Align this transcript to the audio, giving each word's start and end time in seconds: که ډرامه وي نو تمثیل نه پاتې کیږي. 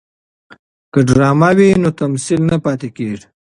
که 0.93 0.99
ډرامه 1.07 1.49
وي 1.57 1.69
نو 1.83 1.89
تمثیل 2.01 2.41
نه 2.49 2.57
پاتې 2.63 2.87
کیږي. 2.97 3.25